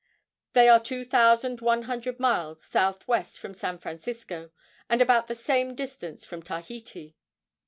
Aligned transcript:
They 0.53 0.67
are 0.67 0.79
two 0.79 1.05
thousand 1.05 1.61
one 1.61 1.83
hundred 1.83 2.19
miles 2.19 2.63
southwest 2.65 3.37
from 3.37 3.53
San 3.53 3.77
Francisco, 3.77 4.49
and 4.89 4.99
about 4.99 5.27
the 5.27 5.35
same 5.35 5.75
distance 5.75 6.25
from 6.25 6.41
Tahiti. 6.41 7.15